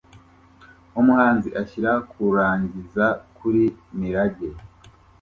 Umuhanzi 0.99 1.49
ashyira 1.61 1.91
kurangiza 2.09 3.05
kuri 3.37 3.63
mirage 3.99 4.49